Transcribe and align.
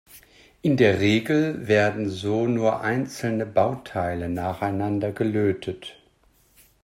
In 0.63 0.77
der 0.77 0.99
Regel 0.99 1.67
werden 1.67 2.09
so 2.09 2.47
nur 2.47 2.81
einzelne 2.81 3.45
Bauteile 3.45 4.29
nacheinander 4.29 5.11
gelötet. 5.11 5.95